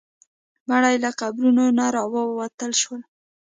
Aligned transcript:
مړي 0.69 0.95
له 1.03 1.11
قبرونو 1.19 1.65
نه 1.77 1.85
راوتل 1.95 2.71
شول. 2.81 3.01